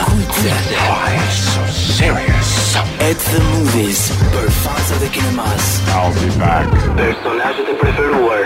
[3.01, 4.03] At the Movies
[4.35, 5.83] për fansat e kinemas.
[5.89, 6.69] I'll be back.
[7.03, 8.45] Personazhet e preferuar.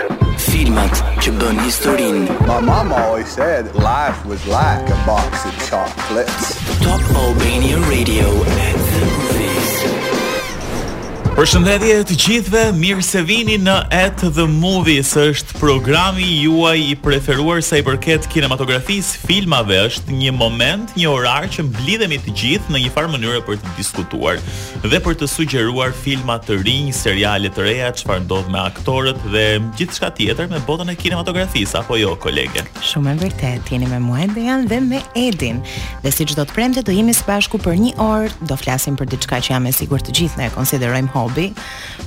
[0.51, 2.25] Filmat që bën historinë.
[2.49, 6.57] My mama always said life was like a box of chocolates.
[6.81, 9.26] Top Albania Radio at the
[11.37, 15.11] Përshëndetje të gjithëve, mirë se vini në At the Movies.
[15.21, 19.77] Është programi juaj i preferuar sa i përket kinematografisë, filmave.
[19.85, 23.73] Është një moment, një orar që mblidhemi të gjithë në një farë mënyrë për të
[23.77, 24.41] diskutuar
[24.87, 29.43] dhe për të sugjeruar filma të rinj, seriale të reja, çfarë ndodh me aktorët dhe
[29.77, 32.63] gjithçka tjetër me botën e kinematografisë, apo jo, kolege?
[32.87, 35.61] Shumë e vërtet, jeni me mua Edian dhe me Edin.
[36.05, 39.11] Dhe siç do të premte, do jemi së bashku për një orë, do flasim për
[39.13, 41.51] diçka që jam sigurt të gjithë e konsiderojmë hobi.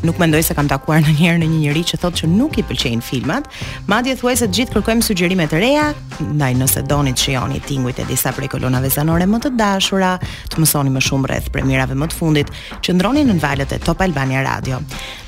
[0.02, 3.04] Nuk mendoj se kam takuar ndonjëherë në një njerëz që thotë që nuk i pëlqejnë
[3.04, 3.48] filmat.
[3.90, 5.88] Madje thuaj se të gjithë kërkojmë sugjerime të reja,
[6.30, 10.14] ndaj nëse doni të shijoni Tingujt e disa prej kolonave zanore më të dashura,
[10.50, 12.52] të mësoni më shumë rreth premierave më të fundit,
[12.84, 14.80] qëndroni në valët e Top Albania Radio.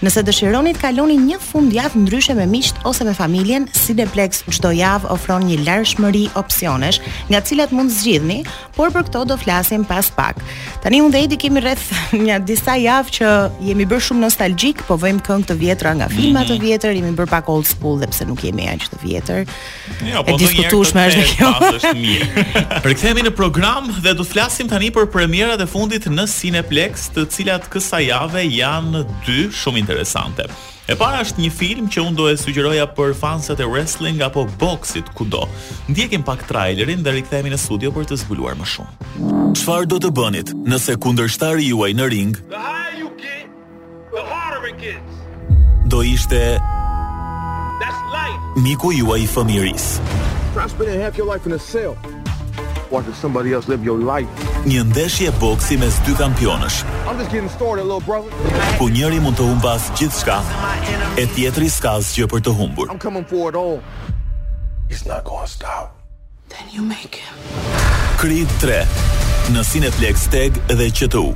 [0.02, 5.12] Nëse dëshironi të kaloni një fundjavë ndryshe me miqt ose me familjen, Cineplex çdo javë
[5.14, 8.40] ofron një larshmëri opsionesh, nga cilat mund të zgjidhni,
[8.74, 10.40] por për këto do flasim pas pak.
[10.82, 11.86] Tani unë dhe Edi kemi rreth
[12.24, 13.32] një disa javë që
[13.68, 16.62] jemi i bërë shumë nostalgjik, po vëjmë këngë të vjetra nga filma të mhm.
[16.64, 19.47] vjetër, jemi bërë pak old school dhe pse nuk jemi aq të vjetër.
[20.11, 21.50] Jo, po e diskutueshme është kjo.
[21.72, 22.47] Është mirë.
[22.84, 27.27] Përkthehemi në program dhe do të flasim tani për premierat e fundit në Cineplex, të
[27.33, 30.47] cilat kësaj jave janë dy shumë interesante.
[30.91, 34.42] E para është një film që unë do e sugjeroja për fansat e wrestling apo
[34.60, 35.44] boxit kudo.
[35.88, 39.41] Ndjekim pak trailerin dhe rikthehemi në studio për të zbuluar më shumë.
[39.62, 42.41] Çfarë do të bënit nëse kundërshtari juaj në ring?
[45.92, 46.60] do ishte
[48.56, 50.00] Miku ju i fëmiris
[54.70, 56.78] Një ndeshje boksi mes dy kampionësh
[58.78, 60.38] Ku njëri mund të humbas gjithë shka
[61.20, 63.76] E tjetëri s'ka që për të humbur I'm coming for it all
[64.88, 65.92] He's not going stop
[66.48, 68.84] Then you make him Creed 3
[69.52, 71.26] Në Cineplex leg dhe qëtu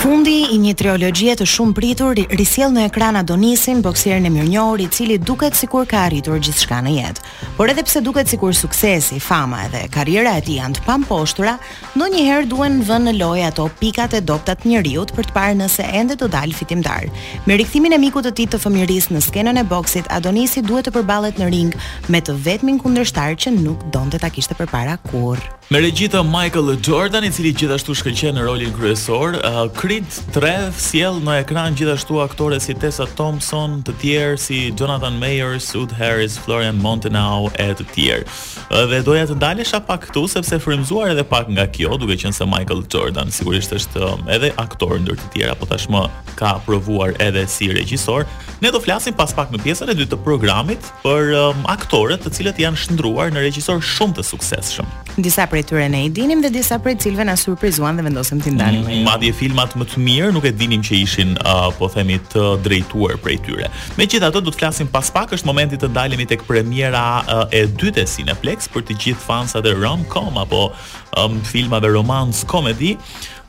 [0.00, 4.86] Fundi i një triologjie të shumë pritur risjell në ekran Adonisin, boksierin e mirënjohur i
[4.88, 7.26] cili duket sikur ka arritur gjithçka në jetë.
[7.58, 11.58] Por edhe pse duket sikur suksesi, fama edhe karriera e tij janë të pamposhtura,
[12.00, 15.90] ndonjëherë duhen vënë në lojë ato pikat e dobta të njeriu për të parë nëse
[16.00, 17.04] ende do dal fitimtar.
[17.44, 20.96] Me rikthimin e mikut të tij të fëmijërisë në skenën e boksit, Adonisi duhet të
[20.96, 21.76] përballet në ring
[22.08, 27.22] me të vetmin kundërshtar që nuk donte ta kishte përpara kurrë me regjitë Michael Jordan,
[27.22, 32.56] i cili gjithashtu shkëlqen në rolin kryesor, uh, Creed 3 sjell në ekran gjithashtu aktore
[32.60, 38.26] si Tessa Thompson, të tjerë si Jonathan Mayer, Sud Harris, Florian Montenau e të tjerë.
[38.66, 42.34] Uh, dhe doja të ndalesha pak këtu sepse frymzuar edhe pak nga kjo, duke qenë
[42.34, 46.02] se Michael Jordan sigurisht është um, edhe aktor ndër të tjerë, apo tashmë
[46.40, 48.26] ka provuar edhe si regjisor.
[48.60, 52.34] Ne do flasim pas pak në pjesën e dytë të programit për um, aktorët të
[52.40, 54.90] cilët janë shndruar në regjisor shumë të suksesshëm.
[55.20, 58.50] Disa prej tyre ne i dinim dhe disa prej cilve na surprizuan dhe vendosëm t'i
[58.54, 58.84] ndalim.
[58.86, 62.44] Mm, madje filmat më të mirë nuk e dinim që ishin uh, po themi të
[62.64, 63.68] drejtuar prej tyre.
[63.98, 68.02] Megjithatë do të flasim pas pak është momenti të dalemi tek premiera uh, e dytë
[68.02, 70.70] e Cineplex për të gjithë fansat e rom-com apo
[71.18, 72.96] um, filmave romance comedy.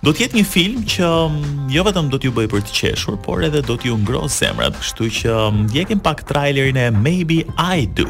[0.01, 1.39] Do të jetë një film që um,
[1.71, 5.11] jo vetëm do t'ju bëjë për të qeshur, por edhe do t'ju ngrohë zemrat, kështu
[5.19, 8.09] që um, ndjekim pak trailerin e Maybe I Do.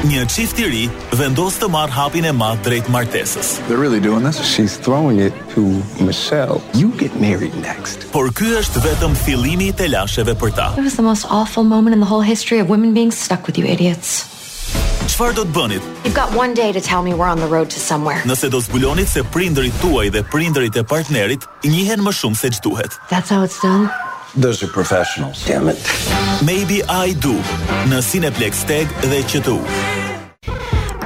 [0.00, 0.82] Një çift i ri
[1.18, 3.50] vendos të marr hapin e madh drejt martesës.
[3.66, 4.38] They're really doing this.
[4.48, 5.60] She's throwing it to
[6.00, 6.62] Michelle.
[6.72, 8.06] You get married next.
[8.10, 10.70] Por ky është vetëm fillimi i telasheve për ta.
[10.78, 13.58] This is the most awful moment in the whole history of women being stuck with
[13.60, 14.24] you idiots.
[15.10, 15.82] Çfarë do të bëni?
[16.08, 18.24] You've got one day to tell me we're on the road to somewhere.
[18.24, 22.96] Nëse do zbuloni se prindërit tuaj dhe prindërit e partnerit njihen më shumë se ç'duhet.
[23.12, 23.90] That's how it's done
[24.34, 25.32] dhe professional.
[25.46, 25.78] Damn it.
[26.44, 27.34] Maybe I do.
[27.90, 29.58] Në Cineplex Tag dhe QTU.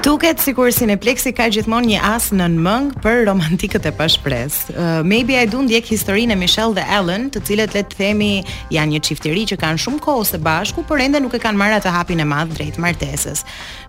[0.05, 4.67] Duket sikur e i ka gjithmonë një as në mëng për romantikët e pashpres.
[4.77, 8.45] Uh, maybe I do ndjek historinë e Michelle dhe Ellen, të cilët le të themi
[8.71, 11.79] janë një ri që kanë shumë kohë së bashku, por ende nuk e kanë marrë
[11.81, 13.47] atë hapin e madh drejt martesës.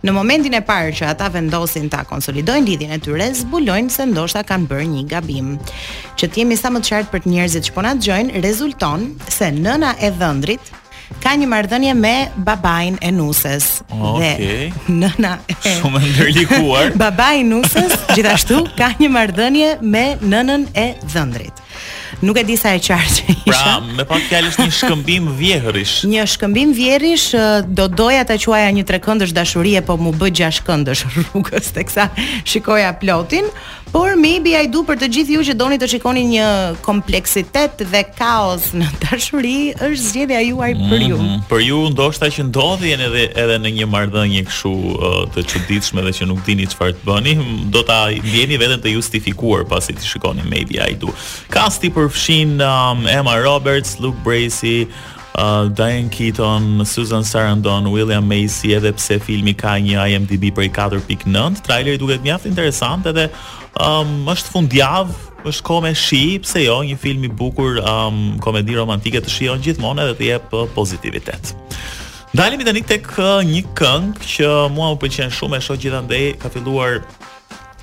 [0.07, 4.45] Në momentin e parë që ata vendosin ta konsolidojnë lidhjen e tyre, zbulojnë se ndoshta
[4.47, 5.57] kanë bërë një gabim.
[6.15, 9.09] Që të jemi sa më të qartë për të njerëzit që po na dëgjojnë, rezulton
[9.27, 10.75] se nëna e dhëndrit
[11.23, 12.13] ka një marrëdhënie me
[12.45, 13.81] babain e nuses.
[13.89, 14.35] Okay.
[14.39, 14.69] Dhe
[15.01, 16.93] nëna e Shumë ndërlikuar.
[17.01, 21.61] Babai i nuses gjithashtu ka një marrëdhënie me nënën e dhëndrit.
[22.23, 23.51] Nuk e di sa e qartë që isha.
[23.51, 25.95] Pra, me pak fjalë është një shkëmbim vjehrish.
[26.07, 27.25] një shkëmbim vjehrish
[27.75, 32.07] do doja ta quaja një trekëndësh dashurie, po mu bë gjashtë këndësh rrugës teksa
[32.47, 33.51] shikoja plotin,
[33.95, 36.47] por maybe I do për të gjithë ju që doni të shikoni një
[36.83, 41.17] kompleksitet dhe kaos në dashuri, është zgjedhja juaj për ju.
[41.19, 41.43] Mm -hmm.
[41.51, 44.73] Për ju ndoshta që ndodhin edhe edhe në një marrëdhënie kështu
[45.33, 47.33] të çuditshme dhe që nuk dini çfarë të bëni,
[47.75, 51.09] do ta ndjeni veten të justifikuar pasi të shikoni maybe I do.
[51.55, 54.87] Kasti përfshin um, Emma Roberts, Luke Bracey,
[55.43, 61.59] Uh, Diane Keaton, Susan Sarandon, William Macy, edhe pse filmi ka një IMDb prej 4.9,
[61.65, 63.25] traileri duket mjaft interesant edhe
[63.81, 65.15] um, është fundjavë,
[65.49, 69.63] është kohë me shi, pse jo, një film i bukur, um, komedi romantike të shijon
[69.65, 71.53] gjithmonë edhe të jep uh, pozitivitet.
[72.35, 75.79] Dalim i të një tek uh, një këngë që mua më përqenë shumë e shoh
[75.79, 77.03] gjithandaj, ka filluar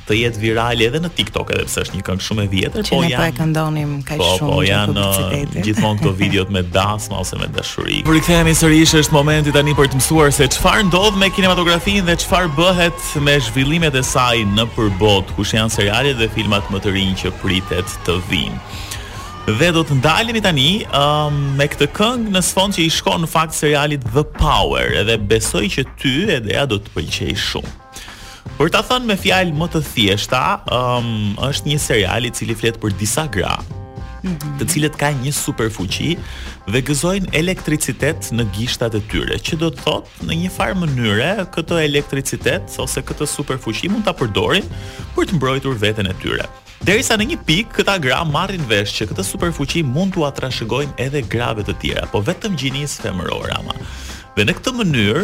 [0.08, 2.99] të jetë virale edhe në TikTok edhe pse është një këngë shumë e vjetër, po
[3.04, 4.38] ne po e këndonim kaq shumë.
[4.43, 8.00] Po, po janë uh, gjithmonë këto videot me dasmë ose me dashuri.
[8.08, 12.16] Por kthehemi sërish, është momenti tani për të mësuar se çfarë ndodh me kinematografinë dhe
[12.25, 16.96] çfarë bëhet me zhvillimet e saj në përbot, kush janë serialet dhe filmat më të
[16.98, 18.62] rinj që pritet të vinë.
[19.58, 23.31] Dhe do të ndalemi tani um, me këtë këngë në sfond që i shkon në
[23.32, 27.72] fakt serialit The Power, edhe besoj që ty edhe ja do të pëlqej shumë.
[28.59, 30.41] Për ta thënë me fjalë më të thjeshta,
[30.75, 33.55] um, është një serial i cili flet për disa gra,
[34.23, 34.55] mhm.
[34.61, 36.11] të cilët kanë një superfuqi
[36.73, 41.31] dhe gëzojnë elektricitet në gishtat e tyre, që do të thotë në një farë mënyre
[41.55, 44.67] këtë elektricitet ose këtë superfuqi mund ta përdorin
[45.17, 46.47] për të mbrojtur veten e tyre.
[46.83, 51.21] Derisa në një pikë këta gra marrin vesh që këtë superfuqi mund t'u atrashëgojnë edhe
[51.31, 53.77] grave të tjera, po vetëm gjinisë femërora ama.
[54.35, 55.23] Dhe në këtë mënyrë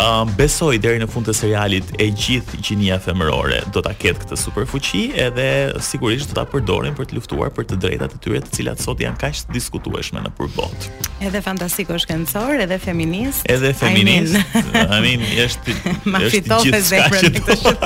[0.00, 4.38] um, besoj deri në fund të serialit e gjithë gjinia femërore do ta ketë këtë
[4.40, 5.46] superfuqi edhe
[5.84, 9.02] sigurisht do ta përdorin për të luftuar për të drejtat e tyre të cilat sot
[9.04, 10.90] janë kaq të diskutueshme nëpër botë.
[11.28, 13.44] Edhe fantastiko shkencor, edhe feminist.
[13.52, 14.38] Edhe feminist.
[14.72, 15.74] I mean, është
[16.30, 17.84] është gjithë zemrën këtë shit.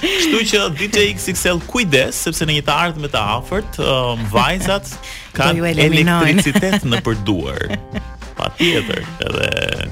[0.00, 4.94] Kështu që DJ XXL kujdes sepse në një të ardhmë të afërt, um, vajzat
[5.36, 7.66] kanë elektricitet në përduar.
[8.40, 9.90] Patjetër, edhe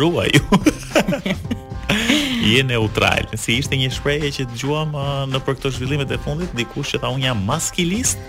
[0.00, 0.77] ruaj ju.
[2.54, 3.26] je neutral.
[3.38, 7.02] Si ishte një shprehje që dëgjuam uh, në për këto zhvillimet e fundit, dikush që
[7.04, 8.20] tha unë jam maskilist,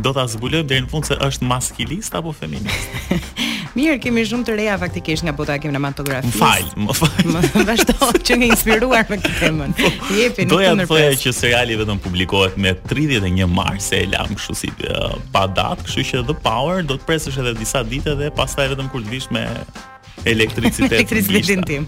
[0.05, 2.89] do ta zbulojmë deri në fund se është maskilist apo feminist.
[3.77, 6.33] Mirë, kemi shumë të reja faktikisht nga bota e kinematografisë.
[6.41, 7.65] Fal, më fal.
[7.67, 9.75] Vazhdo që nga inspiruar me këtë temën.
[9.77, 14.33] Po, Jepi në Doja të thoja që seriali vetëm publikohet me 31 mars e lam
[14.33, 18.17] kështu si uh, pa datë, kështu që The Power do të presësh edhe disa ditë
[18.23, 19.45] dhe pastaj vetëm kur të vish me
[20.27, 20.97] elektricitet.
[20.97, 21.85] elektricitetin tim.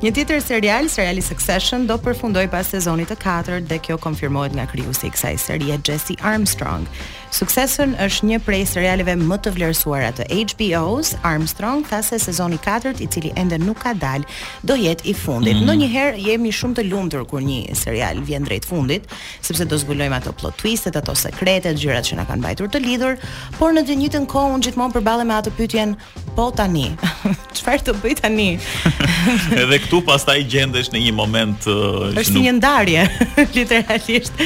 [0.00, 4.64] Një tjetër serial, seriali Succession, do përfundoj pas sezonit të katërt, dhe kjo konfirmohet nga
[4.72, 6.86] kryusi i kësaj serie Jesse Armstrong.
[7.30, 12.94] Succession është një prej serialeve më të vlerësuara të HBO's Armstrong tha se sezoni 4,
[13.04, 14.24] i cili ende nuk ka dalë,
[14.66, 15.52] do jetë i fundit.
[15.60, 15.68] Mm.
[15.68, 19.04] Ndonjëherë jemi shumë të lumtur kur një serial vjen drejt fundit,
[19.44, 23.20] sepse do zbulojmë ato plot twistet, ato sekretet, gjërat që na kanë mbajtur të lidhur,
[23.60, 25.94] por në të njëjtën kohë unë gjithmonë përballem me atë pyetjen,
[26.34, 26.88] po tani.
[27.60, 28.50] Çfarë të bëj tani?
[29.54, 31.64] Edhe këtu pastaj gjendesh në një moment
[32.20, 33.00] është një ndarje
[33.56, 34.38] literalisht.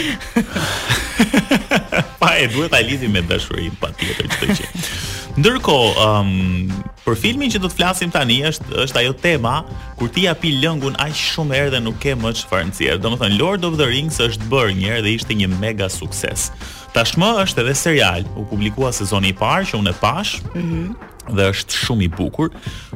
[2.22, 4.70] pa e duhet ta lidhim me dashurinë patjetër çdo gjë.
[5.34, 6.72] Ndërkohë, um,
[7.04, 9.54] për filmin që do të flasim tani është është ajo tema
[10.00, 13.02] kur ti api lëngun aq shumë herë dhe nuk ke më çfarë nxjerr.
[13.04, 16.48] Domethën Lord of the Rings është bërë një herë dhe ishte një mega sukses.
[16.96, 20.38] Tashmë është edhe serial, u publikua sezoni i parë që unë e pash.
[20.56, 20.84] Mhm.
[20.86, 22.50] Mm dhe është shumë i bukur.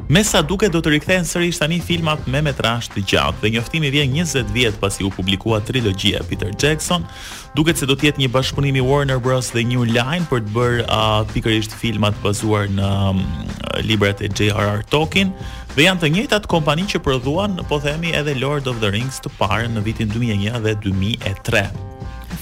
[0.09, 3.91] Me sa duke do të rikthehen sërish tani filmat me metrash të gjatë dhe njoftimi
[3.93, 7.05] vjen 20 vjet pasi u publikua trilogjia Peter Jackson.
[7.55, 10.53] Duket se do të jetë një bashkëpunim i Warner Bros dhe New Line për të
[10.55, 13.23] bërë uh, pikërisht filmat bazuar në um,
[13.85, 14.83] librat e J.R.R.
[14.93, 15.33] Tolkien
[15.75, 19.31] dhe janë të njëjtat kompani që prodhuan, po themi, edhe Lord of the Rings të
[19.39, 21.89] parë në vitin 2001 dhe 2003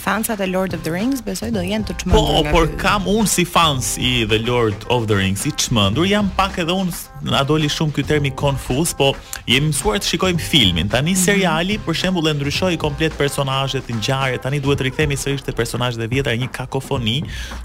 [0.07, 2.23] fansat e Lord of the Rings besoj do jenë të çmendur.
[2.23, 2.77] Po, por kjo.
[2.79, 6.71] kam unë si fans i The Lord of the Rings i çmendur, jam pak edhe
[6.71, 6.95] unë
[7.27, 9.09] na doli shumë ky term i konfuz, po
[9.49, 10.87] jemi mësuar të shikojmë filmin.
[10.87, 11.23] Tani mm -hmm.
[11.25, 14.41] seriali për shembull e ndryshoi komplet personazhet, ngjarjet.
[14.45, 17.17] Tani duhet të rikthehemi sërish te personazhet e vjetra, një kakofoni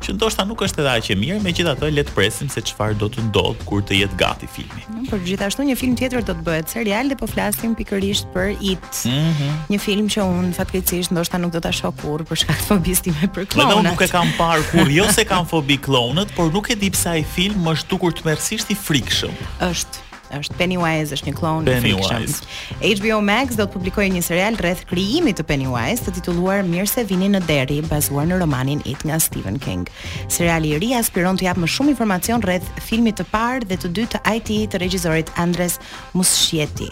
[0.03, 3.07] që ndoshta nuk është edhe aq e mirë, megjithatë le të presim se çfarë do
[3.13, 4.83] të ndodh kur të jetë gati filmi.
[4.83, 5.11] Mm -hmm.
[5.11, 8.89] Por gjithashtu një film tjetër do të bëhet serial dhe po flasim pikërisht për It.
[9.05, 9.53] Mm -hmm.
[9.73, 13.03] Një film që un fatkeqësisht ndoshta nuk do ta shoh kurrë për shkak të fobis
[13.05, 13.69] tim e për klonët.
[13.69, 16.79] Po unë nuk e kam parë kur, jo se kam fobi klonët, por nuk e
[16.81, 19.37] di pse ai film është dukur tmerrësisht i frikshëm.
[19.69, 24.85] Është është Pennywise, është një klon i HBO Max do të publikojë një serial rreth
[24.91, 29.19] krijimit të Pennywise, të titulluar Mirë se vini në deri bazuar në romanin It nga
[29.21, 29.87] Stephen King.
[30.33, 33.93] Seriali i ri aspiron të jap më shumë informacion rreth filmit të parë dhe të
[33.99, 35.79] dytë të IT të regjisorit Andres
[36.17, 36.89] Muschietti.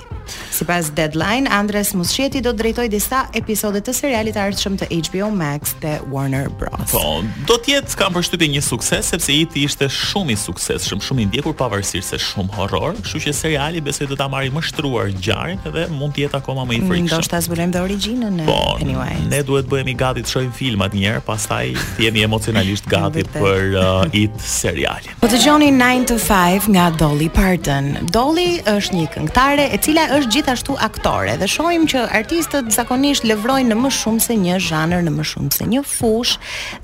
[0.54, 5.30] Sipas Deadline, Andres Muschietti do të drejtojë disa episode të serialit të ardhshëm të HBO
[5.34, 6.92] Max te Warner Bros.
[6.94, 11.24] Po, do të jetë ka përshtypje një sukses sepse IT ishte shumë i suksesshëm, shumë
[11.24, 14.62] i ndjekur pavarësisht se shumë horror, kështu që që seriali besoj do ta marrë më
[14.70, 17.06] shtruar ngjarjen dhe mund të jetë akoma më i frikshëm.
[17.10, 19.28] Ndoshta zbulojmë dhe origjinën e bon, po, Pennywise.
[19.30, 23.76] Ne duhet bëhemi gati të shohim filmat një herë, pastaj të jemi emocionalisht gati për
[23.78, 25.14] uh, it serialin.
[25.22, 27.90] Po dëgjoni 9 to 5 nga Dolly Parton.
[28.18, 33.70] Dolly është një këngëtare e cila është gjithashtu aktore dhe shohim që artistët zakonisht lëvrojnë
[33.70, 36.34] në më shumë se një zhanër, në më shumë se një fush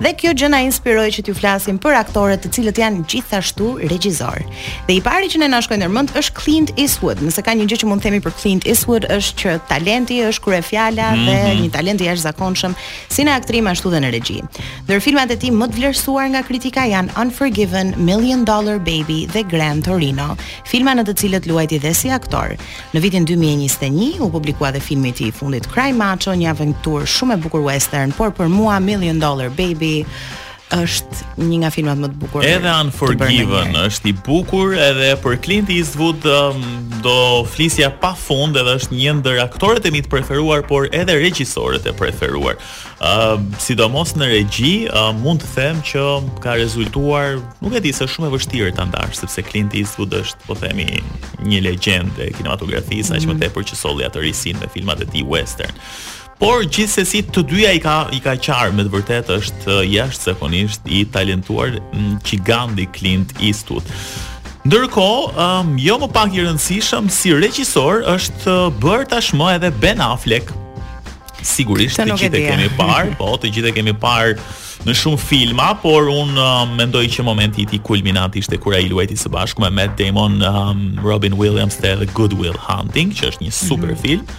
[0.00, 4.46] dhe kjo gjë na inspiroi që t'ju flasim për aktorët të cilët janë gjithashtu regjisorë.
[4.88, 7.16] Dhe i pari që ne na shkoi në mend është Clint Eastwood.
[7.24, 10.44] Nëse ka një gjë që mund të themi për Clint Eastwood është që talenti është
[10.44, 11.24] kryefjala mm -hmm.
[11.24, 11.62] dhe mhm.
[11.64, 12.74] një talent i jashtëzakonshëm
[13.16, 14.36] si në aktrim ashtu edhe në regji.
[14.86, 19.42] Ndër filmat e tij më të vlerësuar nga kritika janë Unforgiven, Million Dollar Baby dhe
[19.50, 20.36] Gran Torino,
[20.68, 22.48] filma në të cilët luajti dhe si aktor.
[22.92, 27.06] Në vitin 2021 u publikua dhe filmi i tij i fundit Crime Macho, një aventurë
[27.16, 30.04] shumë e bukur western, por për mua Million Dollar Baby
[30.74, 32.42] është një nga filmat më të bukur.
[32.44, 36.58] Edhe Unforgiven është i bukur edhe për Clint Eastwood um,
[37.04, 41.14] do flisja pa fund edhe është një ndër aktorët e mi të preferuar, por edhe
[41.20, 42.58] regjisorët e preferuar.
[42.98, 46.04] Ë um, sidomos në regji uh, mund të them që
[46.42, 50.42] ka rezultuar, nuk e di se shumë e vështirë ta ndash sepse Clint Eastwood është,
[50.48, 50.88] po themi,
[51.46, 53.22] një legjendë e kinematografisë, mm -hmm.
[53.22, 53.40] aq më mm.
[53.46, 55.76] tepër që solli atë risin me filmat e tij western.
[56.36, 60.88] Por gjithsesi të dyja i ka i ka qarë me të vërtetë është uh, jashtëzakonisht
[60.92, 63.86] i talentuar mm, Qigandi Clint Eastwood.
[64.66, 70.02] Ndërkohë, um, jo më pak i rëndësishëm si regjisor është uh, bërë tashmë edhe Ben
[70.04, 70.52] Affleck.
[71.46, 74.36] Sigurisht të gjithë e kemi parë, po të gjithë e kemi parë
[74.86, 78.76] në shumë filma, por un uh, um, mendoj që momenti i tij kulminant ishte kur
[78.76, 83.16] ai luajti së bashku me Matt Damon, um, Robin Williams te The Good Will Hunting,
[83.16, 84.04] që është një super mm -hmm.
[84.04, 84.38] film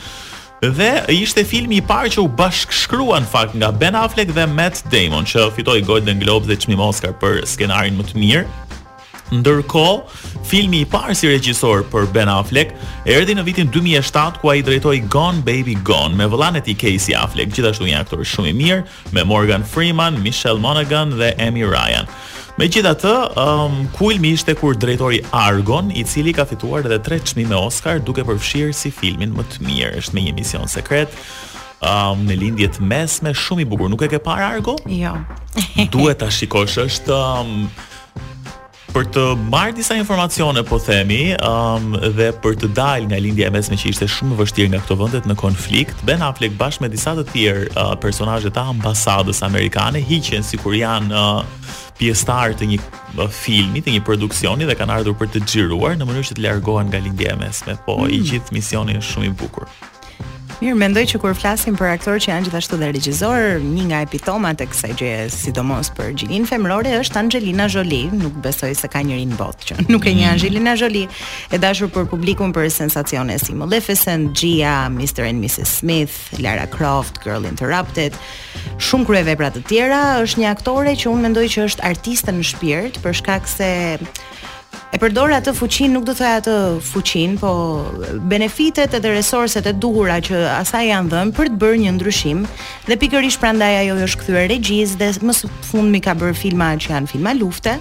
[0.61, 4.81] dhe ishte filmi i parë që u bashkëshkrua në fakt nga Ben Affleck dhe Matt
[4.89, 8.47] Damon, që fitoi Golden Globe dhe çmim Oscar për skenarin më të mirë.
[9.37, 10.01] Ndërkohë,
[10.47, 12.71] filmi i parë si regjisor për Ben Affleck
[13.05, 17.13] erdhi në vitin 2007 ku ai drejtoi Gone Baby Gone me vëllain e tij Casey
[17.19, 18.81] Affleck, gjithashtu një aktor shumë i mirë,
[19.13, 22.09] me Morgan Freeman, Michelle Monaghan dhe Amy Ryan.
[22.57, 27.19] Me gjitha të, um, kulmi ishte kur drejtori Argon, i cili ka fituar edhe tre
[27.21, 31.13] qmi me Oscar, duke përfshirë si filmin më të mirë, është me një emision sekret,
[31.85, 34.73] um, në lindjet mesme, shumë i bukur, nuk e ke parë Argo?
[34.89, 35.13] Jo.
[35.93, 37.19] Duhet ta shikosh, është...
[37.19, 37.69] Um,
[38.87, 43.53] për të marrë disa informacione po themi, um, dhe për të dalë nga lindja e
[43.53, 46.89] mesme që ishte shumë e vështirë nga këto vendet në konflikt, Ben Affleck bashkë me
[46.89, 53.27] disa të tjerë uh, personazhe të ambasadës amerikane hiqen sikur janë uh, pjesëtar të një
[53.33, 56.89] filmi, të një produksioni dhe kanë ardhur për të xhiruar në mënyrë që të largohen
[56.91, 58.13] nga lindja e mesme, po mm.
[58.17, 59.65] i gjithë misioni është shumë i bukur.
[60.57, 64.61] Mirë, mendoj që kur flasim për aktorë që janë gjithashtu dhe regjizor, një nga epitomat
[64.63, 69.35] e kësaj gjeje, sidomos për gjinin femrore është Angelina Jolie, nuk besoj se ka njërin
[69.37, 70.31] botë që nuk e një mm.
[70.31, 71.05] Angelina Jolie,
[71.53, 75.27] e dashur për publikun për sensacione si Maleficent, Gia, Mr.
[75.29, 75.75] and Mrs.
[75.83, 78.17] Smith, Lara Croft, Girl Interrupted,
[78.81, 82.97] shumë kryevepra të tjera, është një aktore që unë mendoj që është artiste në shpirt,
[83.05, 83.69] për shkak se
[84.93, 86.53] e përdor atë fuqin, nuk do të thoj atë
[86.87, 87.49] fuqin, po
[88.31, 92.45] benefitet edhe resorset e duhura që asaj janë dhënë për të bërë një ndryshim
[92.87, 96.93] dhe pikërisht prandaj ajo është kthyer regjis dhe më së fundmi ka bërë filma që
[96.93, 97.75] janë filma lufte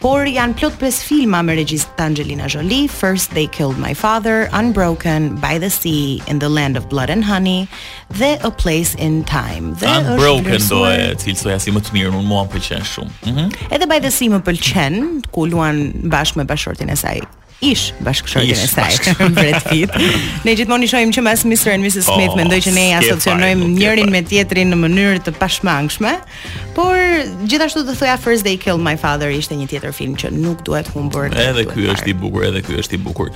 [0.00, 5.36] por janë plot pes filma me regjist Angelina Jolie, First They Killed My Father, Unbroken,
[5.36, 7.68] By the Sea, In the Land of Blood and Honey,
[8.16, 9.74] dhe A Place in Time.
[9.76, 11.04] Dhe Unbroken është vlerësuar...
[11.04, 13.18] do e cilësoja si më të mirë, unë mua më pëlqen shumë.
[13.26, 13.52] Mm -hmm.
[13.76, 14.96] Edhe By the Sea më pëlqen,
[15.30, 15.76] ku luan
[16.12, 17.20] bashkë me bashortin e saj
[17.62, 18.96] ish bashkëshortin e saj.
[19.36, 19.92] Brad Pitt.
[20.48, 21.72] Ne gjithmonë i shohim që mas Mr.
[21.74, 22.06] and Mrs.
[22.08, 26.14] Po, Smith oh, mendoj që ne i asocionojmë njërin me tjetrin në mënyrë të pashmangshme,
[26.76, 26.96] por
[27.44, 30.88] gjithashtu do thoja First They Killed My Father ishte një tjetër film që nuk duhet
[30.94, 31.28] humbur.
[31.36, 33.30] Edhe ky është i bukur, edhe ky është i bukur.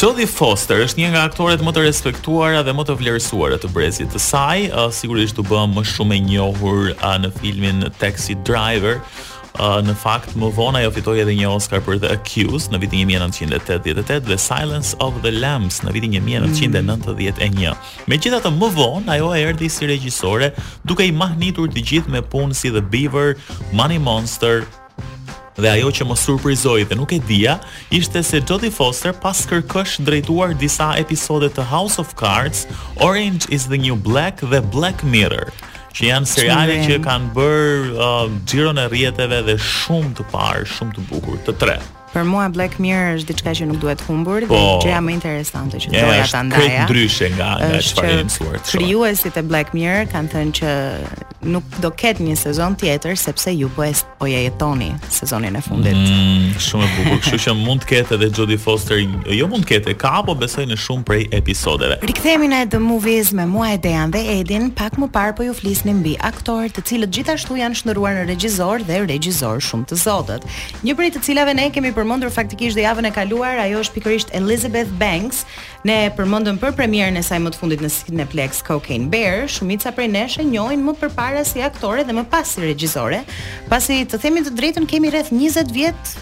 [0.00, 4.12] Jodie Foster është një nga aktoret më të respektuara dhe më të vlerësuara të brezit
[4.12, 4.68] të saj,
[5.00, 6.92] sigurisht u bë më shumë e njohur
[7.24, 9.00] në filmin Taxi Driver
[9.84, 14.28] në fakt më vonë ajo fitoi edhe një Oscar për The Accused në vitin 1988
[14.30, 17.52] dhe Silence of the Lambs në vitin 1991.
[17.52, 17.78] Mm.
[18.14, 20.52] Megjithatë më vonë ajo erdhi si regjisore
[20.88, 23.36] duke i mahnitur të gjithë me punë si The Beaver,
[23.76, 24.64] Money Monster,
[25.60, 27.58] dhe ajo që më surprizoi dhe nuk e dija
[27.92, 32.64] ishte se Jodie Foster pas kërkosh drejtuar disa episode të House of Cards,
[33.04, 35.52] Orange is the New Black dhe Black Mirror
[35.94, 40.94] që janë seriale që kanë bërë uh, xhiron e rrieteve dhe shumë të parë, shumë
[40.98, 41.78] të bukur, të tre.
[42.10, 45.78] Për mua Black Mirror është diçka që nuk duhet humbur po, dhe gjëja më interesante
[45.84, 46.70] që doja ta ndaja.
[46.70, 48.58] Është ndryshe nga nga çfarë mësuar.
[48.72, 50.72] Krijuesit e Black Mirror kanë thënë që
[51.40, 55.60] nuk do ketë një sezon tjetër sepse ju po e po ja jetoni sezonin e
[55.64, 55.96] fundit.
[55.96, 57.20] Mm, shumë e bukur.
[57.24, 59.00] Kështu që mund të ketë edhe Jodie Foster,
[59.32, 61.96] jo mund të ketë, ka apo besoj në shumë prej episodeve.
[62.04, 65.54] Rikthehemi në The Movies me mua e Dean dhe Edin, pak më parë po ju
[65.56, 70.44] flisnim mbi aktor të cilët gjithashtu janë shndruar në regjisor dhe regjisor shumë të zotët.
[70.84, 74.36] Një prej të cilave ne kemi përmendur faktikisht dhe javën e kaluar, ajo është pikërisht
[74.36, 75.46] Elizabeth Banks,
[75.84, 80.10] Ne përmendëm për premierën e saj më të fundit në Cineplex Cocaine Bear, shumica prej
[80.12, 83.22] nesh e njohin më përpara si aktore dhe më pas si regjizore.
[83.70, 86.12] Pasi të themi të drejtën kemi rreth 20 vjet,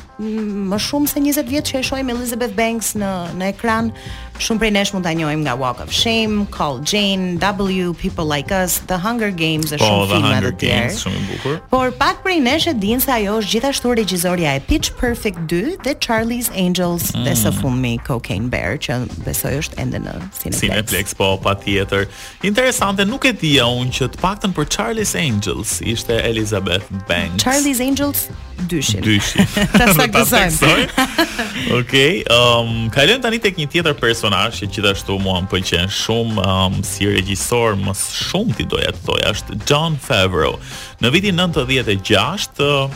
[0.71, 3.11] më shumë se 20 vjet që e shohim Elizabeth Banks në
[3.41, 3.91] në ekran,
[4.39, 8.53] Shumë prej nesh mund ta njohim nga Walk of Shame, Call Jane, W, People Like
[8.55, 10.93] Us, The Hunger Games, është po, shumë filma të tjerë.
[10.95, 11.57] Po, shumë bukur.
[11.73, 15.81] Por pak prej nesh e din se ajo është gjithashtu regjizorja e Pitch Perfect 2
[15.85, 17.27] dhe Charlie's Angels mm.
[17.27, 20.63] dhe së fundmi Cocaine Bear, që besoj është ende në Cineplex.
[20.63, 22.07] Cineplex, po, pa tjetër.
[22.47, 27.43] Interesante, nuk e dija unë që të paktën për Charlie's Angels ishte Elizabeth Banks.
[27.43, 28.29] Charlie's Angels
[28.71, 29.03] dyshin.
[29.03, 29.51] Dyshin.
[29.81, 31.05] Ta saktësojmë.
[31.79, 36.43] Okej, ehm, kalojmë tani tek një tjetër person personazh që gjithashtu mua më pëlqen shumë
[36.45, 40.59] um, si regjisor më shumë ti doja të thoj, është John Favreau.
[41.01, 42.91] Në vitin 96 uh,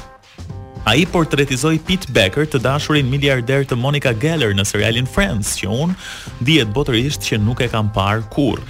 [0.90, 5.94] ai portretizoi Pete Becker, të dashurin miliarder të Monica Geller në serialin Friends, që un
[6.44, 8.60] dihet botërisht që nuk e kam parë kurr.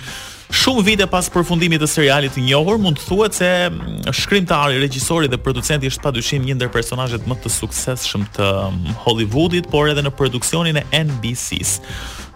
[0.52, 5.30] Shumë vite pas përfundimit të serialit të njohur, mund të thuhet se mm, shkrimtari, regjisori
[5.32, 10.04] dhe producenti është padyshim një ndër personazhet më të suksesshëm të mm, Hollywoodit, por edhe
[10.06, 11.80] në produksionin e NBC-s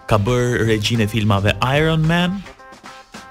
[0.07, 2.39] ka bërë regjinë e filmave Iron Man,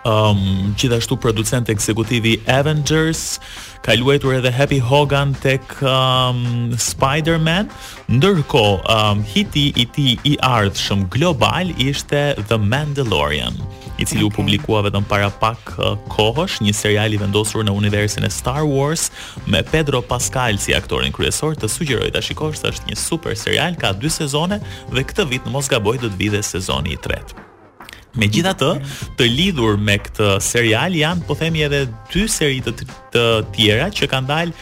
[0.08, 3.38] um, gjithashtu producent ekzekutiv i Avengers,
[3.84, 7.72] ka luajtur edhe Happy Hogan tek um, Spider-Man,
[8.18, 13.56] ndërkohë um, hiti i tij i ardhshëm global ishte The Mandalorian
[13.98, 14.26] i cili okay.
[14.26, 18.64] u publikua vetëm para pak uh, kohësh, një serial i vendosur në universin e Star
[18.68, 19.08] Wars
[19.46, 21.56] me Pedro Pascal si aktorin kryesor.
[21.56, 24.60] Të sugjeroj ta shikosh, është një super serial, ka dy sezone
[24.92, 27.45] dhe këtë vit në mos gaboj do të vijë sezoni i tretë.
[28.16, 28.68] Me gjitha të,
[29.18, 32.72] të lidhur me këtë serial janë, po themi edhe dy seri të,
[33.12, 34.54] të tjera që kanë dalë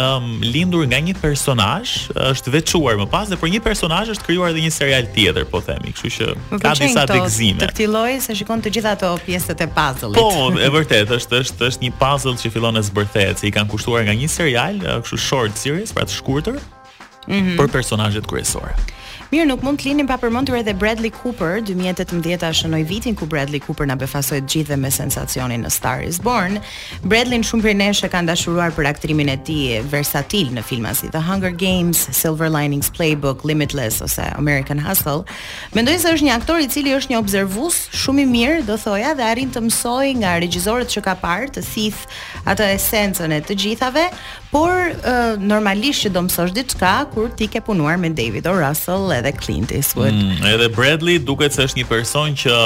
[0.00, 1.92] um, lindur nga një personaj,
[2.32, 5.60] është vequar më pas, dhe për një personaj është kryuar dhe një serial tjetër, po
[5.66, 6.30] themi, këshu që
[6.64, 7.60] ka disa të gzime.
[7.60, 10.22] Të këti loj se shikon të gjitha të pjesët e puzzle-it.
[10.22, 13.72] Po, e vërtet, është, është, është një puzzle që fillon e zbërthet, se i kanë
[13.74, 16.58] kushtuar nga një serial, këshu short series, pra të shkurtër,
[17.28, 17.56] mm -hmm.
[17.60, 18.80] për personajet kryesore.
[19.32, 23.24] Mirë, nuk mund të linim pa përmendur edhe Bradley Cooper, 2018 a shënoi vitin ku
[23.24, 26.58] Bradley Cooper na befasoi të gjithë me sensacionin në Star is Born.
[27.00, 31.08] Bradley në shumë prej e ka dashuruar për aktrimin e tij versatil në filma si
[31.14, 35.24] The Hunger Games, Silver Linings Playbook, Limitless ose American Hustle.
[35.72, 39.14] Mendoj se është një aktor i cili është një observues shumë i mirë, do thoja,
[39.16, 42.04] dhe arrin të mësoj nga regjisorët që ka parë të thith
[42.52, 44.04] atë esencën e të gjithave,
[44.52, 48.52] por uh, normalisht që do mësosh diçka kur ti ke punuar me David O.
[48.60, 50.12] Russell edhe Clint Eastwood.
[50.12, 52.56] Mm, edhe Bradley duket se është një person që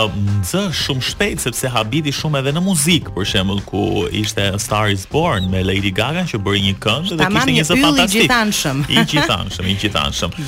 [0.44, 4.92] nxë shumë shpejt sepse habiti shumë edhe në muzikë, për shembull ku ishte A Star
[4.94, 8.16] is Born me Lady Gaga që bëri një këngë dhe kishte një zë fantastik.
[8.16, 8.84] I gjithanshëm.
[8.88, 10.40] I gjithanshëm, i gjithanshëm.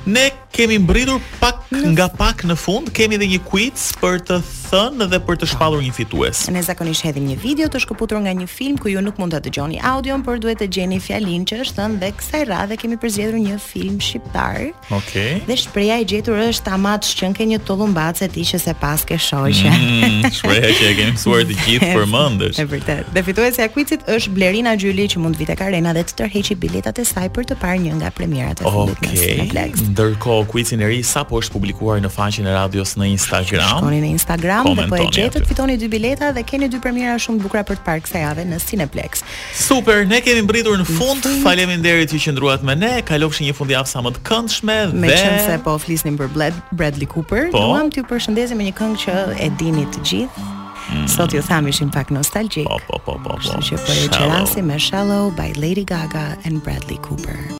[0.06, 4.38] Ne kemi mbritur pak nga pak në fund, kemi edhe një quiz për të
[4.70, 5.50] thënë dhe për të po.
[5.52, 6.40] shpallur një fitues.
[6.52, 9.40] Ne zakonisht hedhim një video të shkëputur nga një film ku ju nuk mund ta
[9.42, 13.38] dëgjoni audion, por duhet të gjeni fjalinë që është thënë dhe kësaj radhe kemi përzgjedhur
[13.46, 14.70] një film shqiptar.
[14.90, 14.98] Okej.
[14.98, 15.32] Okay.
[15.48, 19.72] Dhe shpreha e gjetur është Tamat Shqenke një tollumbace ti që se pas ke shoqë.
[19.76, 22.60] Mm, shpreha që e kemi mësuar të gjithë përmendesh.
[22.60, 23.10] Është vërtet.
[23.18, 26.98] Dhe fituesja e quizit është Blerina Gjyli që mund vitë arena dhe të tërheqi biletat
[27.02, 29.08] e saj për të parë një nga premierat e filmit.
[29.10, 29.50] Okej.
[29.50, 29.90] Okay.
[29.94, 33.78] Ndërkohë kuicin e ri sapo është publikuar në faqen e radios në Instagram.
[33.78, 37.38] Shkoni në Instagram dhe po e gjetët, fitoni dy bileta dhe keni dy premiera shumë
[37.40, 39.22] të bukura për të parë kësaj jave në Cineplex.
[39.60, 41.22] Super, ne kemi mbritur në fund.
[41.30, 41.40] Mhm.
[41.46, 42.92] Faleminderit ju që ndruat me ne.
[43.06, 45.10] Kalofshi një fundjavë sa më të këndshme dhe
[45.50, 46.32] Me po flisnim për
[46.76, 47.60] Bradley Cooper, po?
[47.66, 50.48] duam t'ju përshëndesim me një këngë që e dini të gjithë.
[50.90, 51.06] Mm.
[51.10, 52.66] Sot ju thamë ishim pak nostalgjik.
[52.66, 53.38] Po, po po po po.
[53.38, 57.50] Kështu që po e me Shallow by Lady Gaga and Bradley Cooper.